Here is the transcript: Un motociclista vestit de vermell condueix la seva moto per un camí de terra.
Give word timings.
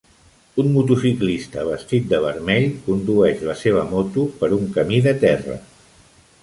Un 0.61 0.69
motociclista 0.77 1.65
vestit 1.67 2.07
de 2.13 2.21
vermell 2.25 2.65
condueix 2.89 3.45
la 3.51 3.57
seva 3.63 3.85
moto 3.95 4.27
per 4.43 4.53
un 4.61 4.69
camí 4.79 5.03
de 5.11 5.17
terra. 5.29 5.63